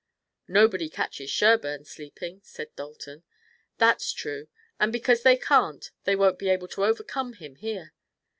[0.47, 3.21] "Nobody catches Sherburne sleeping," said Dalton.
[3.77, 4.47] "That's true,
[4.79, 7.93] and because they can't they won't be able to overcome him here.